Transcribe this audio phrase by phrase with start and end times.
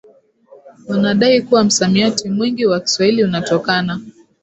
[0.87, 4.01] Wanadai kuwa msamiati mwingi wa Kiswahili unatokana